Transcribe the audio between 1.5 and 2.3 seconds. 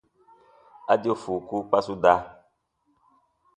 kpa su da.